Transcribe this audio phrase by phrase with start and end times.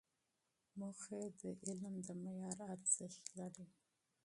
[0.77, 3.65] موخې د علم د معیار ارزښت لري.